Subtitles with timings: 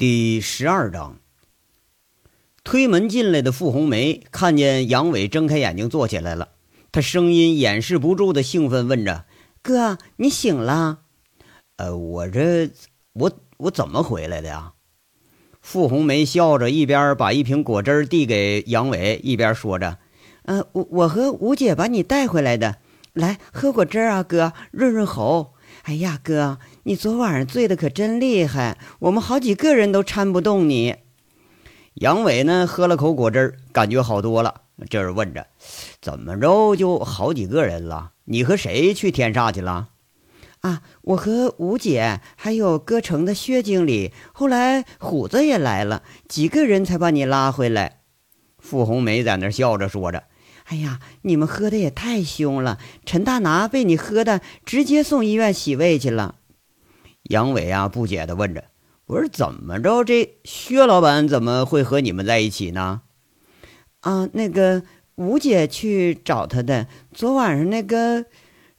[0.00, 1.18] 第十二章，
[2.64, 6.52] 推门进来的傅红梅看见杨伟睁开眼睛坐起来了，
[6.90, 9.26] 她声音掩饰不住的兴奋，问着
[9.60, 11.00] ：“哥，你醒了
[11.76, 12.70] ？”“呃，我这
[13.12, 14.72] 我我怎么回来的呀？”
[15.60, 19.98] 傅红梅笑着，一边把一瓶果汁递给杨伟，一边说着
[20.44, 22.78] ：“呃，我我和吴姐把你带回来的，
[23.12, 25.52] 来喝果汁啊，哥，润润喉。”
[25.84, 26.58] 哎呀，哥，
[26.90, 30.96] 你昨晚上醉的可真厉害，我们好几个人都搀不动你。
[31.94, 35.46] 杨伟呢，喝了口果汁，感觉好多了，这是问着
[36.02, 38.10] ：“怎么着就好几个人了？
[38.24, 39.90] 你和谁去天煞去了？”
[40.62, 48.00] 啊，我和吴姐还有歌城的薛经理，后来虎子也来了，几个人才把你拉回来。
[48.58, 50.24] 傅红梅在那笑着说着。
[50.64, 52.78] 哎呀，你们喝的也太凶了！
[53.06, 56.34] 陈大拿被你喝的，直接送医院洗胃去了。
[57.24, 58.64] 杨伟啊，不解的问着
[59.06, 60.04] ：“我说怎么着？
[60.04, 63.02] 这薛老板怎么会和你们在一起呢？”
[64.00, 64.82] 啊，那个
[65.16, 66.86] 吴姐去找他的。
[67.12, 68.24] 昨晚上那个……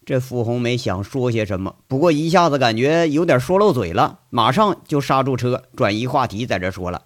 [0.03, 7.03] 这傅红梅想说些什么，不过一下子感觉有点说漏嘴了，马上就刹住车，转移话题，在这说了。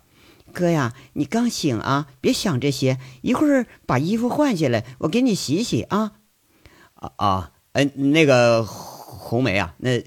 [0.54, 6.14] 哥呀，你刚醒啊，别想这些，一会儿把衣服换下来，我给你洗洗啊。
[6.94, 10.02] 啊啊，哎，那个红梅啊，那，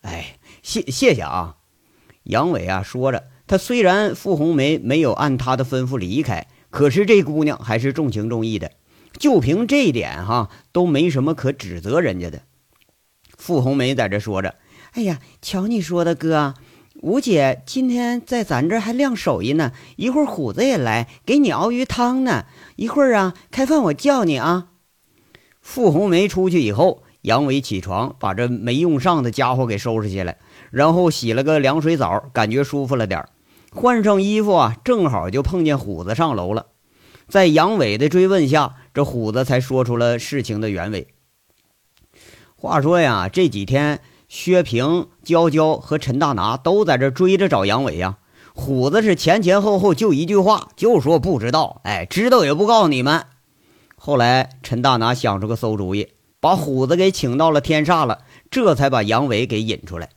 [0.00, 1.56] 哎，谢谢谢啊。
[2.22, 8.70] 杨伟啊说着，他虽然傅红梅没有按他的吩咐离开，可是这姑娘还是重情重义的，
[9.18, 12.42] 就凭这一点哈，都没什么可指责人家的。
[13.36, 14.54] 傅红梅在这说着，
[14.92, 16.54] 哎呀，瞧你说的哥。
[17.00, 22.44] 吴姐今天在咱这还亮手艺呢，一会儿虎子也来给你熬鱼汤呢。
[22.76, 24.68] 一会儿啊，开饭我叫你啊。
[25.60, 30.38] 傅红梅出去以后，杨伟起床把这没用上的家伙给收拾起来，
[30.72, 33.24] 然后洗了个凉水澡，感觉舒服了点
[33.70, 36.66] 换上衣服啊，正好就碰见虎子上楼了。
[37.28, 41.06] 在杨伟的追问下，这虎子才说出了事情的原委。
[42.56, 44.00] 话说呀，这几天。
[44.28, 48.16] 薛平、娇娇和陈大拿都在这追着找杨伟呀。
[48.54, 51.82] 虎子是前前后后就一句话，就说不知道。
[51.84, 53.26] 哎，知道也不告诉你们。
[53.94, 56.08] 后来陈大拿想出个馊主意，
[56.40, 58.20] 把虎子给请到了天煞了，
[58.50, 60.08] 这才把杨伟给引出来。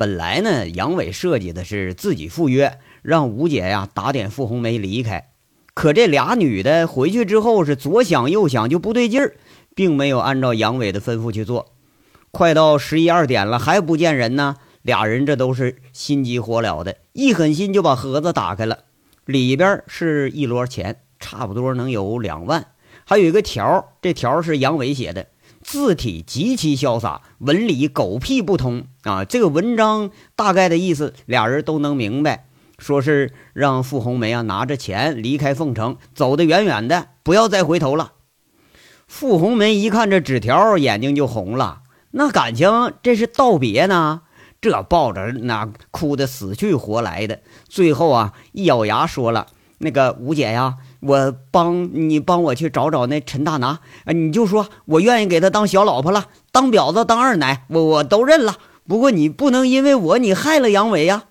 [0.00, 5.28] 本来呢，杨伟设计的是自己赴约，让吴姐呀打点傅红梅离开。
[5.74, 9.36] 可这俩女的回去之后是左想右想就不对劲儿，
[9.74, 11.74] 并没有按照杨伟的吩咐去做。
[12.30, 14.56] 快到十一二点了，还不见人呢。
[14.80, 18.84] 俩人这都是心急火燎的，一狠心就把盒子打开了，
[19.26, 22.68] 里边是一摞钱，差不多能有两万，
[23.04, 25.26] 还有一个条，这条是杨伟写的，
[25.70, 29.24] 字体极其潇洒，文理狗屁不通啊！
[29.24, 38.14] 这个文章大概的意思，俩人都能明白，说是让傅红梅啊拿着钱离开凤城，走得远远的，不要再回头了。
[39.06, 41.82] 傅红梅一看这纸条，眼睛就红了。
[42.10, 44.22] 那感情这是道别呢，
[44.60, 49.46] 这抱着那哭的死去活来的，最后啊一咬牙说了
[49.78, 58.58] ：“那个吴姐呀，我帮你帮我去找找那陈大拿，你就说我愿意给他当小老婆了，当婊子当二奶，我我都认了。
[58.86, 61.24] 不过你不能因为我你害了杨伟呀。”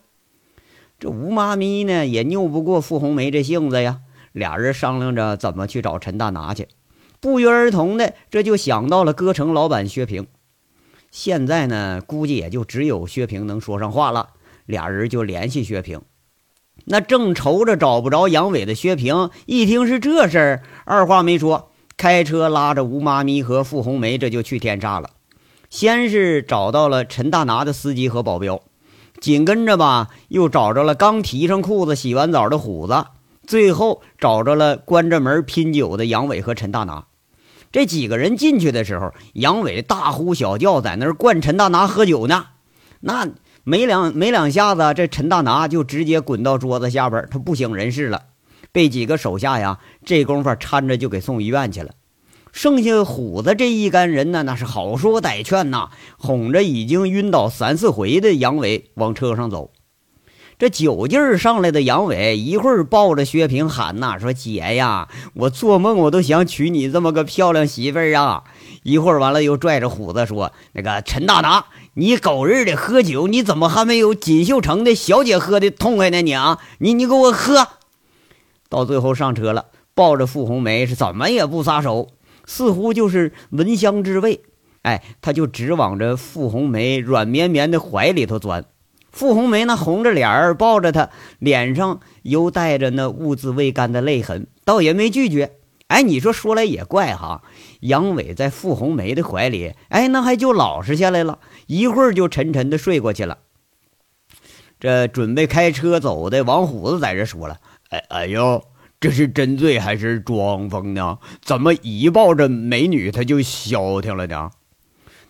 [1.00, 4.00] 这吴妈咪呢也拗不过傅红梅这性子呀，
[4.32, 6.68] 俩人商量着怎么去找陈大拿去，
[7.20, 10.28] 不约而同的这就想到了歌城老板薛平。
[11.12, 14.30] 现在呢，估计也就只有薛平能说上话了。
[14.66, 16.02] 俩人就联系薛平。
[16.86, 25.10] 那正愁着找不着杨伟的薛平，一听是这事儿，二话没说，开车拉着吴妈咪和傅红梅，这就去天煞了。
[25.70, 28.62] 先是找到了陈大拿的司机和保镖，
[29.20, 33.06] 紧跟着吧，又找着了刚提上裤子、洗完澡的虎子，
[33.46, 37.06] 最后找着了关着门拼酒的杨伟和陈大拿。
[37.72, 42.48] 这几个人进去的时候，杨伟大呼小叫，在那儿灌陈大拿喝酒呢。
[43.02, 43.28] 那
[43.70, 48.24] 没两没两下子，这陈大拿就直接滚到桌子下边，他不省人事了，
[48.72, 51.92] 被几个手下呀这功夫搀着就给送医院去了。
[52.52, 59.70] 剩下虎子这一干人呢，那是好说歹劝呐，哄着已经晕倒三四回的杨伟往车上走。
[60.60, 68.44] 这酒劲儿上来的杨伟，一会儿抱着薛平喊呐，说：“姐呀，我做梦我都想娶你这么个漂亮媳妇儿啊！”
[68.84, 76.22] 一会儿完了，又拽着虎子说：“那个陈大拿，你狗日的喝酒，你怎么还没有锦绣城的小姐喝的痛快呢？
[76.22, 77.70] 你啊，你你给我喝！”
[78.68, 82.10] 到最后上车了，抱着傅红梅是怎么也不撒手，
[82.46, 84.42] 似乎就是闻香之味。
[84.82, 88.66] 哎，他就直往着傅红梅软绵绵的怀里头钻。
[89.20, 95.58] 傅红梅那红着脸儿抱着他，脸上犹带着那兀自未干的泪痕，倒也没拒绝。
[95.88, 97.44] 哎，你说说来也怪哈，
[97.82, 103.40] 杨伟在傅红梅的怀里，哎，那还就老实下来了，一会儿就沉沉的睡过去了。
[104.80, 107.58] 这准备开车走的王虎子在这说了
[107.92, 108.64] ：“哎哎呦，
[109.02, 111.18] 这是真醉还是装疯呢？
[111.42, 114.50] 怎么一抱着美女他就消停了呢？”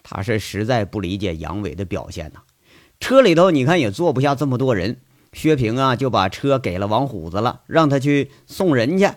[0.03, 2.41] 他是实在不理解杨伟的表现呐。
[2.99, 4.97] 车里头你看也坐不下这么多人，
[5.33, 9.09] 薛平啊就把车给了王虎子了，让他去送人去。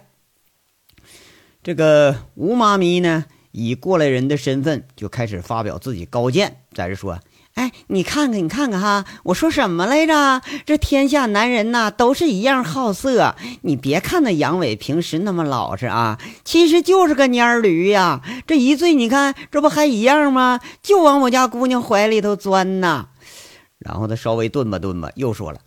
[1.63, 7.19] 这个吴妈咪呢，以过来人的身份就开始发表自己高见，在这说
[7.55, 10.41] ：“哎，你看看，你看看哈，我说什么来着？
[10.65, 13.37] 这天下男人呐，都是一样好色。
[13.63, 18.23] 你别看那杨伟平时那么老实啊，其实就是个蔫驴呀。
[18.47, 20.61] 这一醉，你看这不还一样吗？
[20.83, 23.09] 就往我家姑娘怀里头钻呐。”
[23.85, 25.61] 然后他稍微顿吧顿吧，又说了。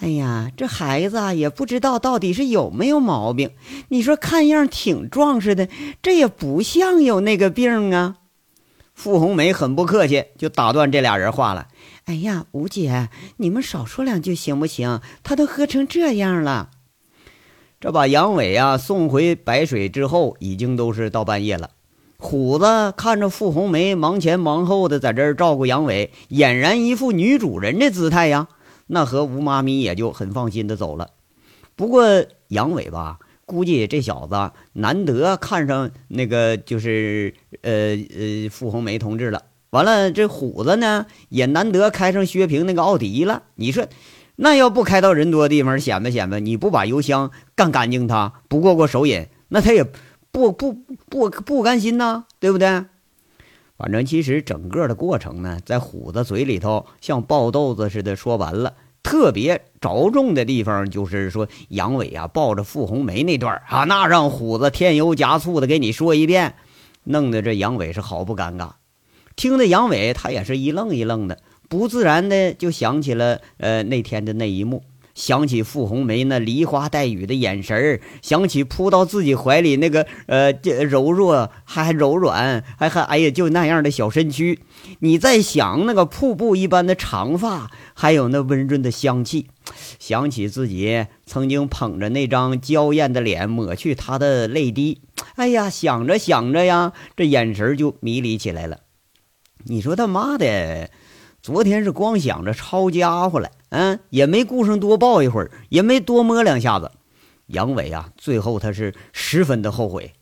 [0.00, 3.50] 哎呀，这孩子啊，也不知道到底是有没有毛病。
[3.88, 5.68] 你说看样挺壮实的，
[6.02, 8.16] 这也不像有那个病啊。
[8.94, 11.68] 傅红梅很不客气，就打断这俩人话了。
[12.04, 15.00] 哎呀，吴姐，你们少说两句行不行？
[15.22, 16.70] 他都喝成这样了。
[17.80, 21.70] 这把杨伟啊送回白水之后，已经都是到半夜了。
[22.22, 22.64] 虎子
[22.96, 28.46] 看着傅红梅忙前忙后的在这儿照顾杨伟，俨然一副女主人的姿态呀。
[28.86, 31.10] 那和吴妈咪也就很放心的走了。
[31.74, 39.42] 不过杨伟吧，估计这小子难得看上那个就是呃呃傅红梅同志了。
[39.70, 43.42] 完了，这虎子呢也难得开上薛平那个奥迪了。
[43.56, 43.86] 你说，
[44.36, 49.84] 那要不开到人多地方显摆显摆，你不把油箱干干净，他不过过手瘾，那他也
[50.32, 50.72] 不不
[51.08, 52.86] 不不甘心呐，对不对？
[53.76, 58.74] 反正其实整个的过程呢，在虎子嘴里头像爆豆子似的说完了。
[59.02, 66.54] 特别着重的地方就是说杨伟啊抱着傅红梅那段啊，那让虎子添油加醋的给你说一遍，
[67.02, 68.74] 弄得这杨伟是好不尴尬。
[69.34, 74.84] 听得杨伟他也是一愣一愣的，不自然的就想起了呃那天的那一幕。
[75.14, 84.60] 想起傅红梅那梨花带雨的眼神，想起扑到自己怀里那个呃柔弱还柔软还还哎呀就那样的小身躯，
[85.00, 89.48] 你再想那个瀑布一般的长发，还有那温润的香气，
[89.98, 95.02] 想起自己曾经捧着那张娇艳的脸抹去她的泪滴，
[95.36, 98.80] 哎呀想着想着呀，这眼神就迷离起来了。
[99.64, 100.90] 你说他妈的！
[101.42, 106.92] 昨天是光想着抄家伙了，嗯，也没顾上多抱一会儿，也没多摸两下子。
[107.48, 110.12] 杨伟啊，最后他是十分的后悔。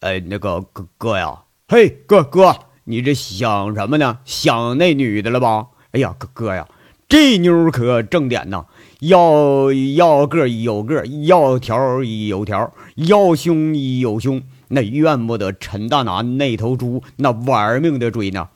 [0.00, 2.52] 哎，那个哥哥呀，嘿，哥哥，
[2.82, 4.18] 你这想什么呢？
[4.24, 5.68] 想那女的了吧？
[5.92, 6.66] 哎呀，哥哥呀，
[7.08, 8.66] 这妞可正点呐，
[8.98, 18.48] 要要个有个，要条有条，要胸有胸，那怨不得陈大拿那头猪那玩命的追呢。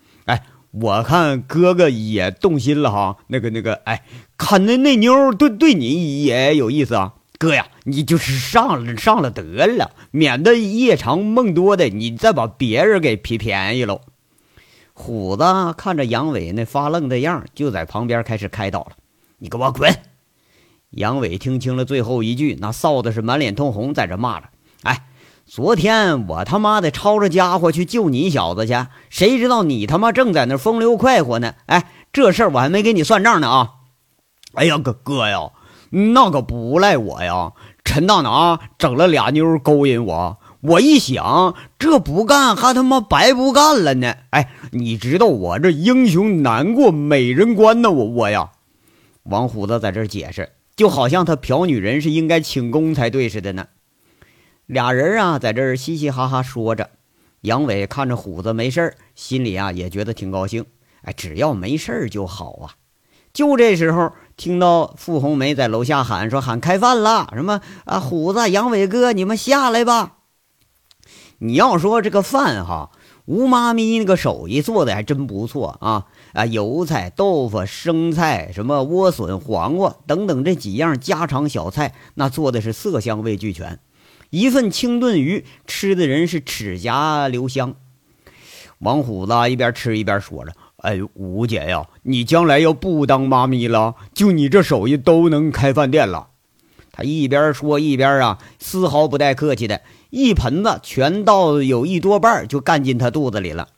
[0.81, 4.03] 我看哥哥也动心了哈，那个那个，哎，
[4.37, 14.01] 看那那妞对对你也有意思啊，哥呀，你就是上了上了得了，免得夜长梦多的，你再把别人给便宜喽。
[14.93, 15.45] 虎子
[15.77, 18.93] 看着杨伟那发愣的样，就在旁边开始开导了
[19.39, 19.95] ：“你给我滚！”
[20.91, 24.49] 杨伟听清了最后一句，那臊的是满脸通红，在这骂着
[24.83, 25.07] ：“哎。”
[25.47, 31.55] 昨天我他妈的抄着家伙去救你小子去，谁知道你他妈正在那风流快活呢？
[31.67, 33.71] 哎，这事儿我还没给你算账呢啊！
[34.55, 35.51] 哎呀，哥哥呀，
[35.91, 37.53] 那可不赖我呀！
[37.85, 44.15] 陈大拿整了俩妞勾引我，我一想，这不干还他妈白不干了呢！
[44.31, 48.53] 哎，你知道我这英雄难过美人关呢，我我呀！
[49.25, 53.67] 王虎子在这解释，就好像他嫖女人是应该请功才对似的呢。
[54.67, 56.91] 俩人啊，在这儿嘻嘻哈哈说着。
[57.43, 60.65] 杨伟看着虎子没事儿，心里啊也觉得挺高兴。
[61.03, 62.75] 哎，只要没事儿就好啊。
[63.35, 67.29] 就这时候，听到傅红梅在楼下喊说：“喊开饭了！
[67.35, 68.01] 什么啊？
[68.01, 70.19] 虎子、杨伟哥，你们下来吧。”
[71.39, 72.91] 你要说这个饭哈，
[73.27, 76.47] 吴妈咪那个手艺做的还真不错啊啊！
[76.47, 83.81] 油菜、豆腐、生菜，什么莴笋、黄瓜等等这几样家常小菜，那做的是色香味俱全。
[84.35, 87.77] 一份清炖鱼，吃的人是齿颊留香。
[88.81, 96.31] 王虎子一边吃一边说着：“哎，吴姐呀，你将来要不当妈咪了，就你这手艺都能开饭店了。”
[96.91, 103.69] 他一边说一边啊，丝毫不带客气的，一盆子全倒有一多半就干进他肚子里了。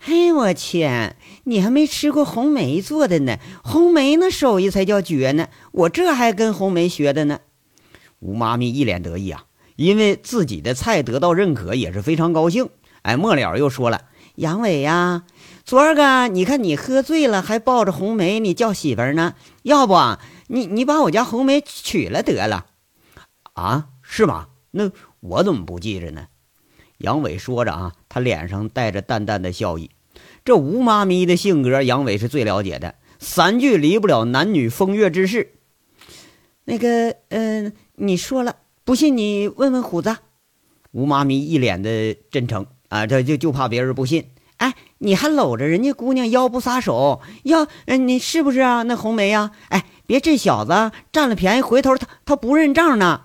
[0.00, 3.36] 嘿，我天，你还没吃过红梅做的呢？
[3.62, 5.46] 红梅那手艺才叫绝呢！
[5.70, 7.38] 我这还跟红梅学的呢。
[8.18, 9.44] 吴妈咪一脸得意啊，
[9.76, 12.68] 因为自己的菜得到认可也是非常高兴。
[13.02, 15.24] 哎，末了又说了：“杨伟呀，
[15.64, 19.34] 昨儿个你看你喝醉了，还抱着红梅你叫媳妇呢？
[19.62, 19.94] 要不
[20.46, 22.66] 你你把我家红梅娶了得了？
[23.54, 24.48] 啊，是吗？
[24.70, 26.26] 那我怎么不记着呢？”
[26.98, 29.90] 杨伟说着啊，他脸上带着淡淡的笑意。
[30.44, 35.54] 这吴妈咪的性格，杨伟是最了解的，三句离不了男女风月之事。
[36.64, 40.16] 那个，嗯，你说了，不信你问问虎子。
[40.90, 44.30] 吴妈咪一脸的真诚啊，这就就怕别人不信。
[44.56, 48.82] 哎，你还搂着人家姑娘腰不撒手，要，你是不是啊？
[48.82, 53.22] 那红梅呀，哎，别这小子占了便宜，回头他他不认账呢。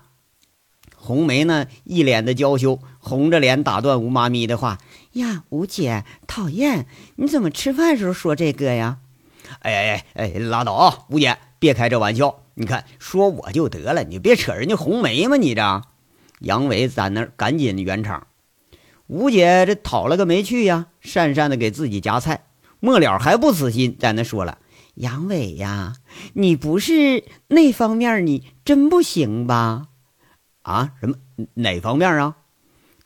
[0.96, 4.78] 红梅呢，一脸的娇羞，红着脸打断吴妈咪的话
[5.14, 6.86] ：“呀，吴姐，讨厌，
[7.16, 8.98] 你怎么吃饭时候说这个呀？”
[9.60, 12.42] 哎哎哎，拉倒啊，吴姐，别开这玩笑。
[12.60, 15.82] 你看，说我就得了，你别扯人家红梅嘛，你这。
[16.40, 18.26] 杨伟在那儿赶紧圆场。
[19.06, 22.46] 吴姐这讨了个没趣呀，讪讪的给自己夹菜。
[22.80, 24.58] 末了还不死心，在那说了
[24.96, 25.94] ：“杨伟呀，
[26.32, 29.86] 你不是那方面，你真不行吧？”
[30.62, 31.14] 啊，什么
[31.54, 32.38] 哪方面啊？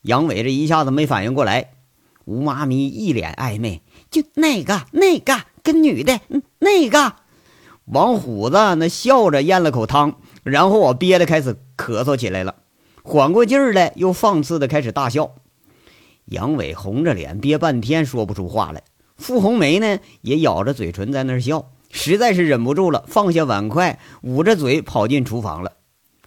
[0.00, 1.72] 杨伟这一下子没反应过来。
[2.24, 6.20] 吴妈咪一脸暧昧，就那个那个跟女的，
[6.58, 7.16] 那个。
[7.86, 12.54] 王虎子那笑着咽了口汤，然后我憋得开始咳嗽起来了，
[13.02, 15.34] 缓过劲儿来，又放肆的开始大笑。
[16.26, 18.84] 杨伟红着脸憋半天说不出话来，
[19.16, 25.72] 傅红梅呢也咬着嘴唇在那笑，实在是忍不住了，放下碗筷，捂着嘴跑进厨房了。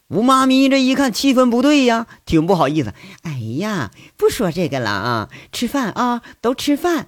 [0.09, 2.93] 吴妈咪这一看气氛不对呀，挺不好意思。
[3.23, 7.07] 哎呀，不说这个了啊，吃饭啊，都吃饭。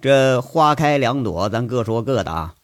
[0.00, 2.54] 这花开两朵，咱各说各的啊。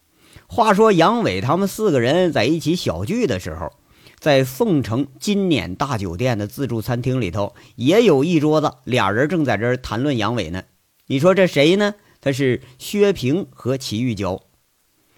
[0.54, 3.72] 话说杨伟他们四个人在一起小聚的时候，
[4.20, 10.62] 在凤城金辇大酒店的自助餐厅里头，也有一桌子，俩人正在这儿谈论杨伟呢。
[11.08, 11.96] 你说这谁呢？
[12.20, 14.42] 他是薛平和齐玉娇。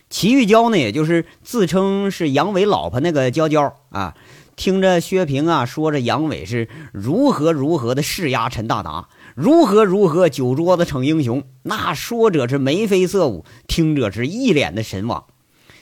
[0.08, 4.16] 齐玉娇呢，也就是自称是杨伟老婆那个娇娇啊。
[4.56, 9.10] 听着薛平啊说着杨伟是如何如何的施压陈大达。
[9.36, 15.24] 如何如何酒桌子逞英雄，那说者是眉飞色舞，听者是一脸的神往。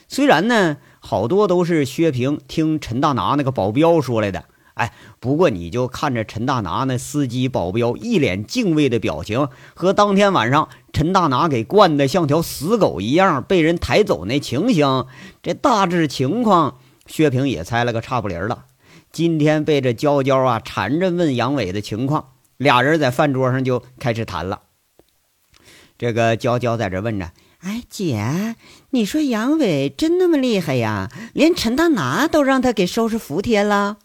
[0.09, 4.43] 虽然呢，好多都是薛平听陈大拿那个保镖说来的，
[4.73, 15.05] 哎，不过你就看着陈大拿那司机保镖一脸敬畏的表情，和当天晚上陈大拿给惯得像条死狗一样被人抬走那情形，
[15.41, 18.65] 这大致情况，薛平也猜了个差不离了。
[19.13, 22.31] 今天被这娇娇啊缠着问杨伟的情况。
[22.57, 24.61] 俩人在饭桌上就开始谈了。
[25.97, 27.31] 这个娇娇在这问着
[27.61, 28.55] ：“哎，姐，
[28.89, 31.09] 你说杨伟真那么厉害呀？
[31.33, 33.97] 连陈大拿都让他给收拾服帖了？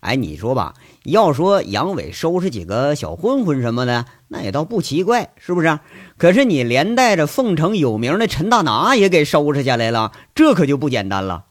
[0.00, 5.80] 哎，你说吧，要说杨伟收拾几个小混混什么的，那也倒不奇怪，是不是？
[6.16, 11.46] 可是你连带着凤城有名的陈大拿也给收拾下来了，这可就不简单了。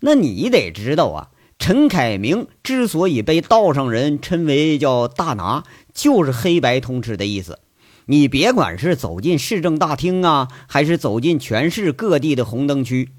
[0.00, 7.60] 那你得知道啊。”陈凯明之所以被道上人称为叫大拿，就是黑白通吃的意思。
[8.06, 13.10] 你别管是走进市政大厅啊，还是走进全市各地的红灯区，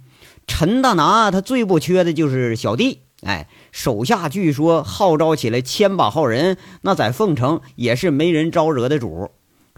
[0.45, 2.99] 陈大拿他最不缺的就是小弟。
[3.23, 9.31] 哎，手下据说号召起来千把号人，那在凤城也是没人招惹的主。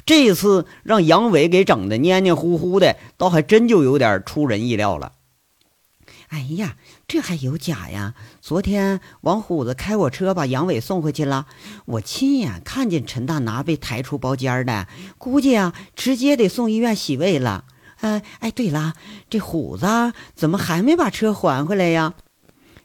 [0.06, 5.14] 这次让杨伟给整的黏黏糊糊的，倒还真就有点出人意料了。
[6.30, 6.76] 哎呀！
[7.08, 8.14] 这还有假呀！
[8.42, 11.48] 昨天王虎子开我车把杨伟送回去了，
[11.86, 17.64] 我亲眼看见陈大拿被抬出包间的，估计啊，直接得送医院洗胃了。
[18.02, 18.94] 哎哎，对了，
[19.30, 19.88] 这虎子
[20.36, 22.14] 怎么还没把车还回来呀？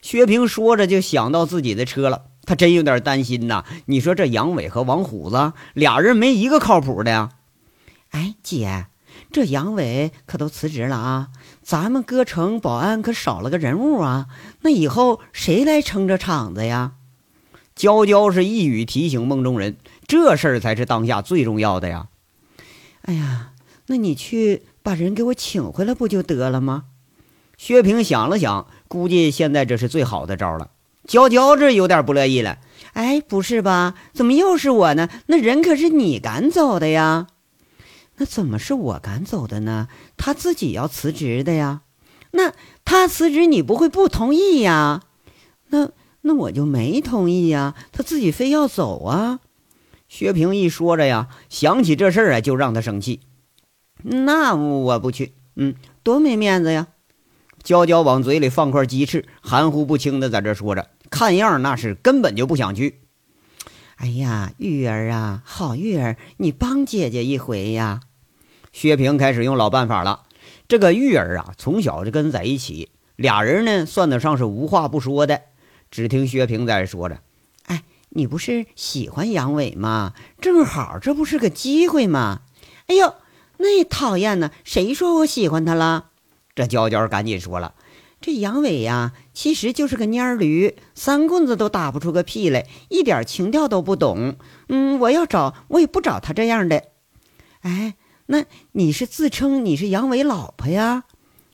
[0.01, 3.65] 薛平说着就想到自己的车了，他真有点担心呐。
[3.87, 7.29] 你说这杨伟和王虎子俩人没一个靠谱的呀？
[8.11, 8.87] 哎，姐。
[9.33, 11.29] 这杨伟可都辞职了啊！
[11.63, 14.27] 咱们歌城保安可少了个人物啊！
[14.61, 16.93] 那以后谁来撑这场子呀？
[17.75, 19.75] 娇娇是一语提醒梦中人，
[20.07, 22.09] 这事儿才是当下最重要的呀！
[23.01, 23.53] 哎呀，
[23.87, 26.83] 那你去把人给我请回来不就得了吗？
[27.57, 30.69] 薛平想了想，估计现在这是最好的招了。
[31.07, 32.59] 娇娇这有点不乐意了，
[32.93, 33.95] 哎，不是吧？
[34.13, 35.09] 怎么又是我呢？
[35.25, 37.25] 那人可是你赶走的呀！
[38.17, 39.87] 那怎么是我赶走的呢？
[40.17, 41.81] 他自己要辞职的呀。
[42.31, 42.53] 那
[42.85, 45.01] 他辞职，你不会不同意呀？
[45.69, 45.89] 那
[46.21, 47.75] 那我就没同意呀。
[47.91, 49.39] 他自己非要走啊。
[50.07, 53.21] 薛平一说着呀，想起这事儿啊，就让他生气。
[54.03, 56.87] 那我不去，嗯，多没面子呀！
[57.63, 63.02] 娇娇往嘴里放块鸡翅，含糊不清的在这说着，看样那是根本就不想去。
[63.97, 68.01] 哎呀，玉儿啊，好玉儿，你帮姐姐一回呀！
[68.71, 70.23] 薛平开始用老办法了。
[70.67, 75.41] 这个玉儿啊，从小就跟在一起，俩人呢算得上是无话不说的。
[75.91, 77.19] 只听薛平在说着
[77.67, 80.13] ：“哎，你不是喜欢杨伟吗？
[80.41, 82.41] 正好这不是个机会吗？
[82.87, 83.13] 哎呦，
[83.57, 84.51] 那讨厌呢！
[84.63, 86.09] 谁说我喜欢他了？”
[86.55, 87.75] 这娇娇赶紧说了
[88.25, 94.37] ：“这杨伟呀，其实就是个蔫驴，三棍子都打不出个屁来，一点情调都不懂。
[94.69, 96.83] 嗯，我要找我也不找他这样的。
[97.63, 97.95] 哎，
[98.27, 101.03] 那你是自称你是杨伟老婆呀？”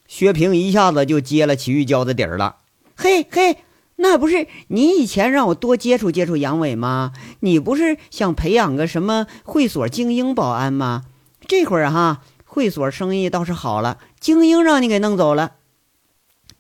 [0.08, 2.58] 薛平一下子就接了齐玉娇的底儿了。
[2.96, 3.58] 嘿嘿，
[3.96, 7.14] 那不是你以前让我多接触接触杨伟吗？
[7.40, 11.06] 你不是想培养个什么会所精英保安吗？
[11.48, 12.22] 这会儿哈。
[12.46, 15.54] 会所生意倒是好了，精英让你给弄走了。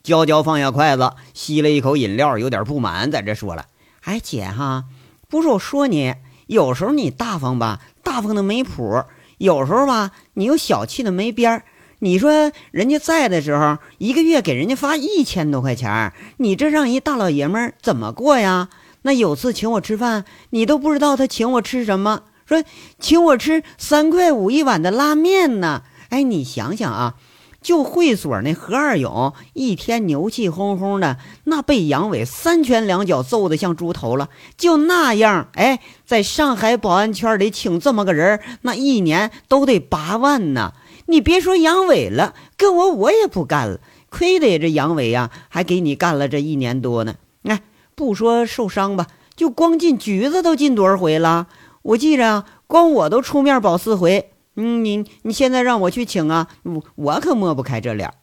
[0.03, 3.65] 娇娇放下筷子，吸了一口饮料，有点不满，在这说了
[4.03, 4.85] ：“哎，姐哈，
[5.27, 6.15] 不是我说你，
[6.47, 9.05] 有时候你大方吧，大方的没谱；
[9.37, 11.63] 有时候吧，你又小气的没边儿。
[11.99, 18.69] 你说人家在的时候，一个月给人家发一千多块钱，你这让一大老爷们儿怎么过呀？
[19.01, 22.63] 那有次请我吃饭，你都不知道他请我吃什么。”说
[22.99, 25.83] 请我吃三块五一碗的拉面呢？
[26.09, 27.13] 哎，你想想啊，
[27.61, 34.29] 就会所那何二勇一天牛气哄哄的，那被杨伟三拳两脚揍得像猪头了。
[34.57, 40.73] 就那样，哎，在上海保安圈里请这么个人，那一年都得八万呢。
[41.07, 43.79] 你别说杨伟了，跟我我也不干了。
[44.09, 47.15] 亏得这杨伟呀，还给你干了这一年多呢。
[47.43, 47.61] 哎，
[47.93, 51.47] 不说受伤吧，就光进局子都进多少回了。
[51.81, 54.31] 我记着，光我都出面保四回。
[54.61, 58.13] 嗯，你你现在让我去请啊，我我可抹不开这脸。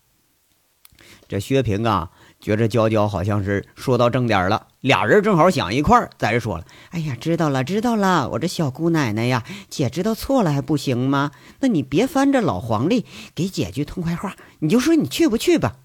[1.26, 6.64] 这薛平啊，觉着娇娇好像是说到正点了，俩人正好想一块儿，在这说了。
[6.90, 11.30] 哎呀，知道了知道了，我这小姑奶奶呀，姐知道错了还不行吗？
[11.60, 15.76] 那你别翻着老黄历，给姐句痛快话，你就说你去不去吧。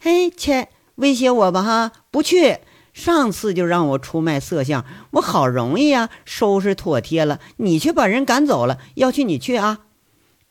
[0.00, 2.58] 嘿，切，威胁我吧哈，不去。
[2.96, 8.78] 上次就让我出卖色相，我好容易呀收拾妥帖了，你却把人赶走了。
[8.94, 9.80] 要去你去啊！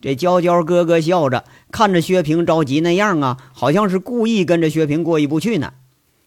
[0.00, 5.72] 这娇娇咯咯笑着，看着薛平着急那样啊，好像是故意跟着薛平过意不去呢。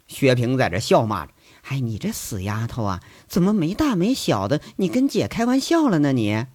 [0.08, 1.32] 薛平在这笑骂着
[1.70, 4.60] ：“哎，你这死丫头啊，怎么没大没小的？
[4.76, 6.12] 你跟姐开玩笑了呢？
[6.12, 6.46] 你？”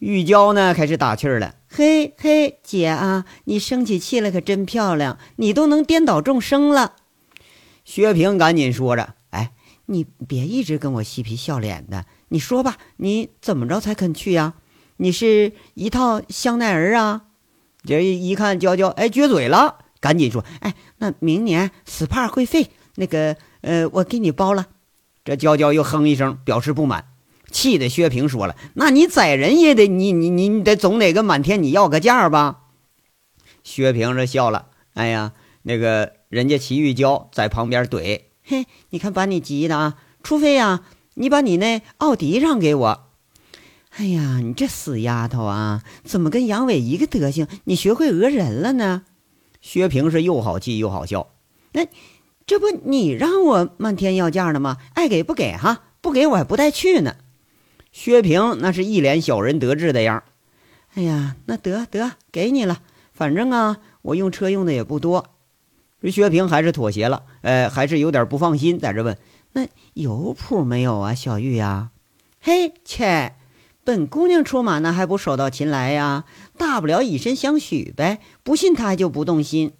[0.00, 6.94] 玉娇呢，开始打气了：“嘿嘿，姐啊，你生起气来可真漂亮，你都能颠倒众生了。”
[7.86, 9.52] 薛平赶紧说着：“哎，
[9.86, 14.54] 你别一直跟我嬉皮笑脸的，你说吧，你怎么着才肯去呀？
[14.96, 17.26] 你是一套香奈儿啊？”
[17.86, 24.66] 这一看娇娇，哎，撅嘴了，赶紧说：“哎，那明年 SPA 会费，那个，呃，我给你包了。”
[25.24, 27.04] 这娇娇又哼一声，表示不满，
[27.52, 32.62] 气得薛平说了：“那你宰人也得，你你你你得总得跟满天你要个价吧？”
[33.62, 39.96] 薛平这笑了：“哎呀，那个。”人家齐玉娇在旁边怼：“嘿，你看把你急的啊！
[40.22, 40.82] 除非呀，
[41.14, 43.10] 你把你那奥迪让给我。
[43.96, 47.46] 哎呀，你这死丫头啊，怎么跟杨伟一个德行？
[47.64, 49.04] 你学会讹人了呢？”
[49.62, 51.32] 薛平是又好气又好笑。
[51.72, 51.86] 那
[52.46, 54.78] 这不你让我漫天要价的吗？
[54.94, 55.84] 爱给不给哈？
[56.00, 57.16] 不给我还不带去呢。
[57.90, 60.22] 薛平那是一脸小人得志的样。
[60.94, 65.35] 哎呀，那得得给你了，反正啊，我用车用的也不多。
[66.02, 69.16] 这薛平还是妥协了，呃，还是有点不放心，在这问
[69.54, 71.90] ：“那有谱没有啊，小玉呀
[72.40, 73.34] ？”“嘿，切，
[73.82, 76.24] 本姑娘出马那还不手到擒来呀？
[76.56, 78.20] 大不了以身相许呗。
[78.42, 79.72] 不信他就不动心。”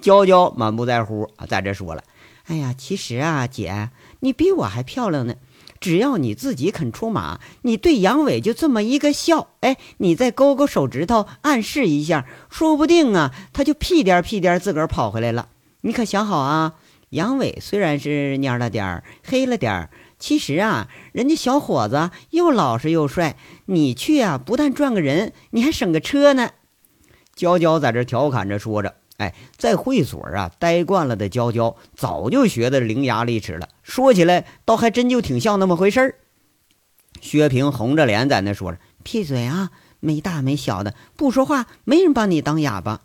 [0.00, 2.04] 娇娇满不在乎啊，在这说了
[2.46, 5.34] ：“哎呀，其实啊，姐，你比我还漂亮呢。
[5.80, 15.48] 只要你自己肯出马，你对杨伟就这么一个笑，哎，你再勾勾手指头暗示一下，说不定啊，他就屁颠屁颠自个儿跑回来了。
[15.82, 16.74] 你可想好啊！
[17.10, 23.36] 杨伟虽然是蔫了点儿、黑了点儿，其实啊，人家小伙子又老实又帅。
[23.66, 26.50] 你去啊，不但赚个人，你还省个车呢。
[27.34, 28.96] 娇娇在这调侃着说着。
[29.18, 33.68] 哎，在会所啊待惯了的娇娇，早就学得伶牙俐齿了。
[33.82, 36.14] 说起来，倒还真就挺像那么回事儿。
[37.20, 43.02] 薛平红着脸在那说着：“闭嘴啊，没大没小的，不说话，没人把你当哑巴。”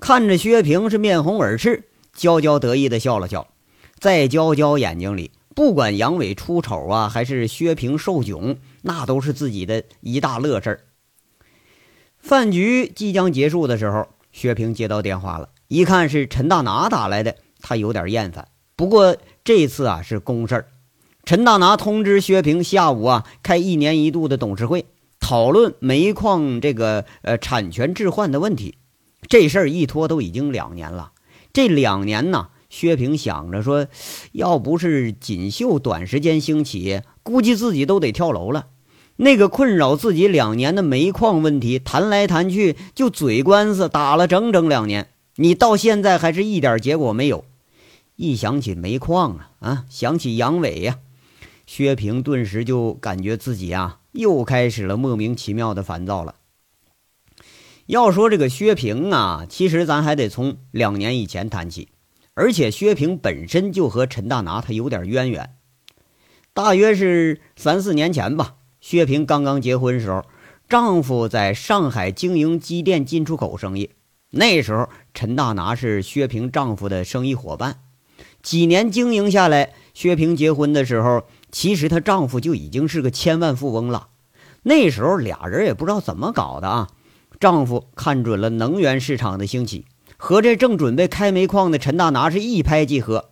[0.00, 3.48] 看着薛平是面红耳赤，娇娇得意的笑了笑。
[3.98, 10.80] 在娇娇眼睛里，不管杨伟出丑啊，还是薛平受窘，那都是自己的一大乐事儿。
[12.18, 18.46] 饭局即将结束的时候，薛平接到电话了，一看是陈大拿打来的，他有点厌烦。
[18.76, 20.66] 不过这次啊是公事儿，
[21.24, 24.84] 陈大拿通知薛平下午啊开一年一度的董事会，
[25.20, 28.76] 讨论煤矿这个呃产权置换的问题。
[29.26, 31.12] 这事儿一拖都已经两年了，
[31.54, 32.48] 这两年呢。
[32.68, 33.86] 薛平想着说
[34.32, 38.66] ：“要不是锦绣短时间兴起，估计自己都得跳楼了。
[39.16, 47.44] 那个困扰自己两年的煤矿问题，谈来谈去就嘴官司打了整整两年，你到现在还是一点结果没有。
[48.16, 50.98] 一想起煤矿啊啊，想起杨伟呀，
[51.66, 56.36] 薛平顿时就感觉自己啊又开始了莫名其妙的烦躁了。
[57.86, 61.88] 要说这个薛平啊，其实咱还得从两年以前谈起。”
[62.38, 65.56] 而且薛平本身就和陈大拿他有点渊源，
[66.52, 68.56] 大约是三四年前吧。
[68.88, 70.24] 薛平刚刚结婚时候，
[70.68, 73.90] 丈夫在上海经营机电进出口生意。
[74.30, 77.80] 那时候陈大拿是薛平丈夫的生意伙伴。
[78.44, 84.06] 几年经营下来，薛平结婚的时候，其实她丈夫就已经是个千万富翁了。
[84.62, 86.86] 那时候俩人也不知道怎么搞的啊，
[87.40, 89.84] 丈夫看准了能源市场的兴起。
[90.16, 93.30] 和这正准备开煤矿的陈大拿是一拍即合，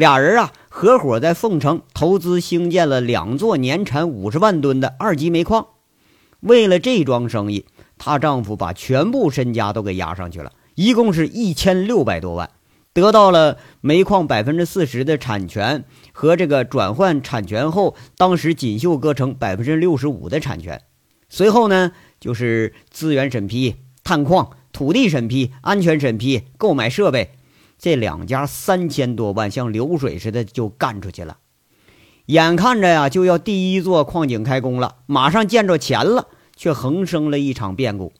[0.00, 5.66] 俩人啊合伙在凤城投资兴建了两座年产五十万吨的二级煤矿。
[6.40, 7.66] 为了这桩生意，
[7.98, 12.48] 她丈夫把全部身家都给押上去了，一共是一千六百多万，
[12.94, 20.80] 得到了煤矿百分之四十的产权和这个转换产权后，当时锦绣歌城百分之六十五的产权。
[21.28, 24.52] 随后呢，就是资源审批、探矿。
[24.72, 27.32] 土地审批、安全审批、购买设备，
[27.80, 31.38] 这两家三千多万像流水似的就干出去了。
[32.26, 38.12] 眼看着呀就要第一座矿井开工了，马上见着钱了，却横生了一场变故。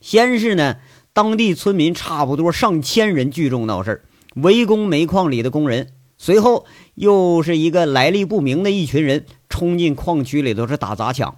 [0.00, 0.78] 先是呢，
[1.12, 4.04] 当地村民差不多上千人聚众闹事
[4.36, 11.36] 围攻煤矿里的工人；随后又是一个来历不明的一群人冲进矿区里头是打砸抢。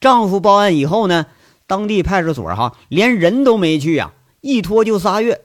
[0.00, 1.26] 丈夫报案以后呢？
[1.66, 5.42] 当地派出所哈连人都没去呀，一拖就仨月。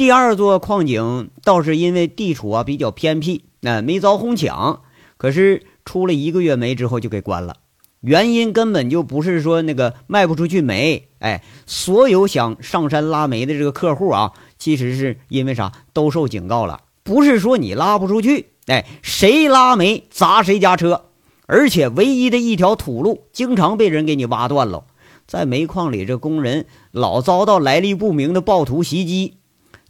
[0.00, 4.80] 第二座矿井倒是因为地处啊比较偏僻，那没遭哄抢，
[5.18, 7.56] 可是出了一个月煤之后就给关了。
[8.00, 21.04] 原因根本就不是说那个卖不出去煤，哎，所有想上山拉煤的这个客户啊，其实是因为啥都受警告了，不是说你拉不出去，哎，谁拉煤砸谁家车，
[21.44, 24.84] 而且唯一的一条土路经常被人给你挖断了。
[25.26, 29.34] 在煤矿里，这工人老遭到来历不明的暴徒袭击。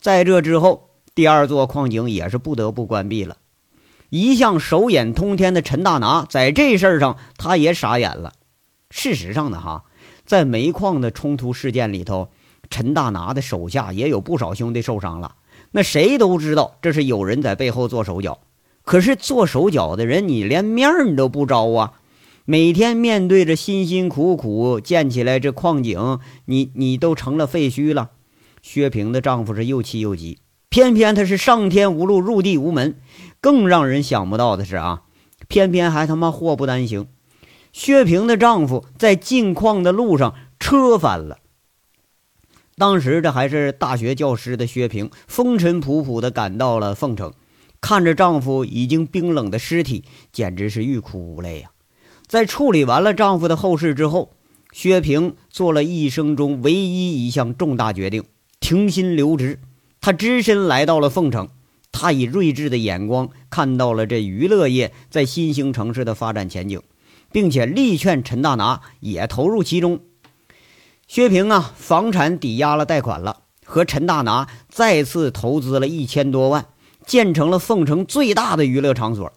[0.00, 3.36] 在这之后，第二座矿井也是不得不关闭了。
[4.08, 8.32] 一向手眼通天的陈大拿，在这事儿上他也傻眼了。
[8.90, 9.84] 事实上呢，哈，
[10.24, 12.30] 在煤矿的冲突事件里头，
[12.70, 15.36] 陈大拿的手下也有不少兄弟受伤了。
[15.72, 18.40] 那谁都知道这是有人在背后做手脚。
[18.82, 21.92] 可是做手脚的人，你连面你都不招啊！
[22.46, 28.10] 每天面对着辛辛苦苦建起来这矿井，你你都成了废墟了。
[28.62, 32.96] 薛平的丈夫是又气又急，偏偏他是上天无路入地无门。
[33.40, 35.02] 更让人想不到的是啊，
[35.48, 37.08] 偏偏还他妈祸不单行。
[37.72, 41.38] 薛平的丈夫在进矿的路上车翻了。
[42.76, 47.32] 当时这还是大学教师的薛平，风尘仆仆的赶到了凤城，
[47.80, 51.70] 看着丈夫已经冰冷的尸体，简直是欲哭无泪呀。
[52.26, 54.34] 在处理完了丈夫的后事之后，
[54.72, 58.24] 薛平做了一生中唯一一项重大决定，
[58.70, 59.58] 停薪留职。
[60.00, 61.48] 他只身来到了凤城，
[61.90, 66.80] 他以睿智的眼光看到了这娱乐业在新兴城市的发展前景，
[67.32, 69.98] 并且力劝陈大拿也投入其中。
[71.08, 76.66] 薛平啊，房产抵押了贷款了，和陈大拿再次投资了一千多万，
[77.04, 79.32] 建成了凤城最大的娱乐场所。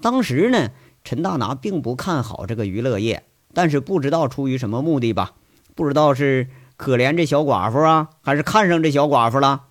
[0.00, 0.70] 当时呢。
[1.06, 5.32] 陈大拿并不看好这个娱乐业，但是不知道出于什么目的吧？
[5.74, 9.62] 不知道是可怜这小寡妇啊，还是看上这小寡妇了？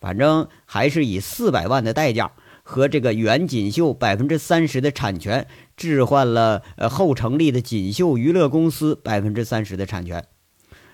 [0.00, 5.46] 反正还是以四百万的代价和这个原锦绣百分之三十的产权
[5.76, 10.24] 置换了呃后成立的锦绣娱乐公司百分之三十的产权。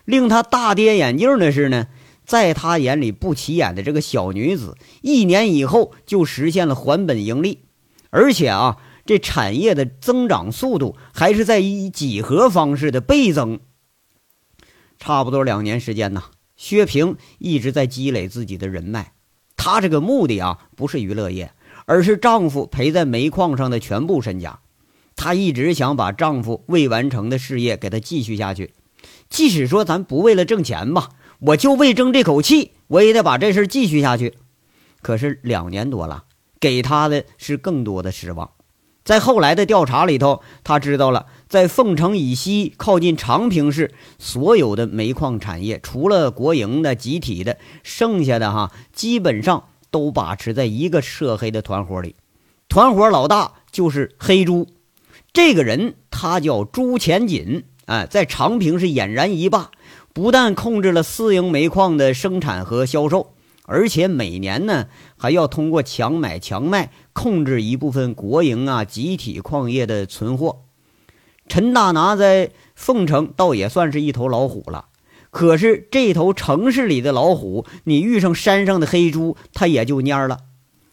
[0.04, 1.86] 令他大跌眼镜的是呢，
[2.24, 7.64] 在他眼里不起眼的这个小女子，一年以后就实现了还本盈利，
[8.10, 8.78] 而且啊。
[9.06, 13.58] 这产业的增长速度还是在以几何方式的倍增。
[14.98, 16.24] 差不多两年时间呢，
[16.56, 19.12] 薛平一直在积累自己的人脉。
[19.56, 21.52] 他这个目的啊，不是娱乐业，
[21.86, 24.60] 而是丈夫陪在煤矿上的全部身家。
[25.16, 28.72] 她一直想把丈夫未完成的事业给他继续下去，
[29.28, 34.34] 即使说咱不为了挣钱吧，我就为争这口气，我也得把这事继续下去。
[35.02, 36.24] 可是两年多了，
[36.60, 38.52] 给她的是更多的失望。
[39.08, 52.16] 在后来的调查里头，他知道了，在凤城以西靠近长平市，所有的煤矿产业，除了国营的、集体的，剩下的哈，基本上都把持在一个涉黑的团伙里。
[52.68, 54.68] 团伙老大就是黑猪，
[55.32, 59.70] 这个人他叫朱前锦，哎，在长平是俨然一霸，
[60.12, 63.32] 不但控制了私营煤矿的生产和销售。
[63.70, 64.86] 而且每年呢，
[65.18, 70.60] 还要通过强买强卖控制一部分国营啊集体矿业的存货。
[71.48, 74.86] 陈大拿在凤城倒也算是一头老虎了，
[75.30, 80.38] 可是这头城市里的老虎，你遇上山上的黑猪，他也就蔫了。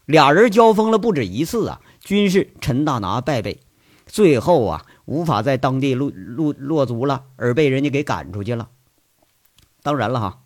[0.08, 3.60] 俩人交锋了不止一次啊，均是陈大拿败北，
[4.08, 8.70] 最后啊无法在当地落落落足了，而被人家给赶出去了。
[9.84, 10.42] 当然了哈。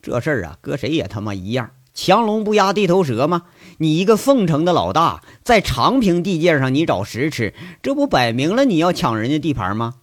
[0.00, 3.44] 这事儿啊，搁谁也他妈一样，强龙不压地头蛇吗？
[3.78, 9.94] 你一个凤城的老大，在长平地界上你找食吃，这不摆明了你要抢人家地盘吗？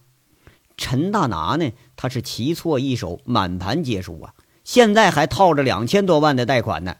[0.76, 4.32] 陈大拿呢，他是棋错一手，满盘皆输啊！
[4.64, 6.96] 现在还套着两千多万的贷款呢，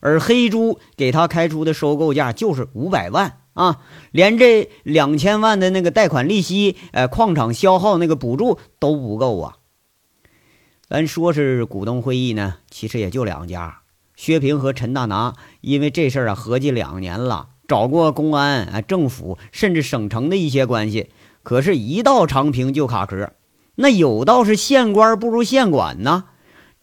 [0.00, 9.56] 而黑猪给他开出的收购价就是五百万啊，连这两千万的那个贷款利息，呃，矿场消耗那个补助都不够啊！
[10.88, 13.81] 咱说是股东会议呢，其实也就两家，
[14.22, 21.10] 薛平和陈大拿，因为这事儿啊，合计两年了，找过公安、啊政府，甚至省城的一些关系，
[21.42, 23.32] 可是，一到长平就卡壳。
[23.74, 26.26] 那有道是县官不如县管呢。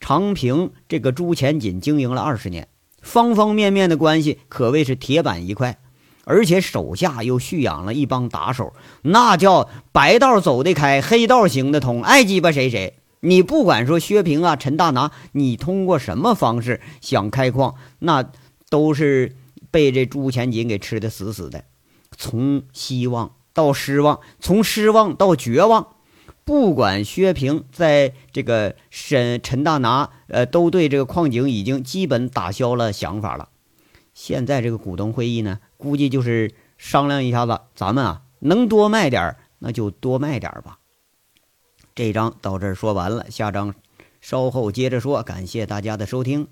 [0.00, 2.68] 长平这个朱前锦经营了二十年，
[3.00, 5.78] 方方面面的关系可谓是铁板一块，
[6.26, 12.98] 而且手下又蓄养了一帮打手，那叫白道走得开，黑道行得通，爱鸡巴谁谁。
[13.20, 18.30] 你不管说薛平啊、陈大拿，你通过什么方式想开矿，那
[18.70, 19.36] 都是
[19.70, 21.64] 被这朱前锦给吃的死死的。
[22.16, 25.88] 从希望到失望，从失望到绝望，
[26.44, 33.50] 不管薛平在这个沈陈大拿，呃，都对这个矿井已经基本打消了想法了。
[34.12, 40.78] 现在这个股东会议呢，估计就是商量一下子，咱们啊能多卖点那就多卖点吧。
[41.94, 43.74] 这章到这儿说完了，下章
[44.20, 45.22] 稍后接着说。
[45.22, 46.48] 感谢大家的收听。